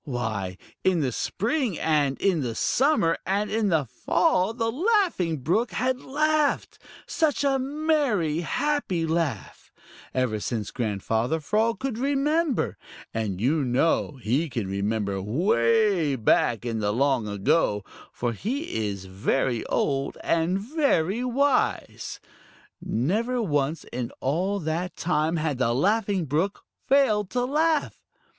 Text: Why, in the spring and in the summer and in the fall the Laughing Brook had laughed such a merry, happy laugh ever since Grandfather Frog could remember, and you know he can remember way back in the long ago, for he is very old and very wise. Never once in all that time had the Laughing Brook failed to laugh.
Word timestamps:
Why, 0.03 0.57
in 0.83 1.01
the 1.01 1.11
spring 1.11 1.77
and 1.77 2.19
in 2.19 2.41
the 2.41 2.55
summer 2.55 3.19
and 3.23 3.51
in 3.51 3.69
the 3.69 3.85
fall 3.85 4.51
the 4.51 4.71
Laughing 4.71 5.37
Brook 5.41 5.73
had 5.73 6.01
laughed 6.01 6.79
such 7.05 7.43
a 7.43 7.59
merry, 7.59 8.39
happy 8.39 9.05
laugh 9.05 9.71
ever 10.11 10.39
since 10.39 10.71
Grandfather 10.71 11.39
Frog 11.39 11.77
could 11.77 11.99
remember, 11.99 12.79
and 13.13 13.39
you 13.39 13.63
know 13.63 14.17
he 14.19 14.49
can 14.49 14.65
remember 14.67 15.21
way 15.21 16.15
back 16.15 16.65
in 16.65 16.79
the 16.79 16.91
long 16.91 17.27
ago, 17.27 17.83
for 18.11 18.33
he 18.33 18.87
is 18.87 19.05
very 19.05 19.63
old 19.67 20.17
and 20.23 20.57
very 20.59 21.23
wise. 21.23 22.19
Never 22.81 23.39
once 23.39 23.83
in 23.93 24.09
all 24.19 24.59
that 24.61 24.95
time 24.97 25.35
had 25.35 25.59
the 25.59 25.73
Laughing 25.75 26.25
Brook 26.25 26.63
failed 26.87 27.29
to 27.29 27.45
laugh. 27.45 28.01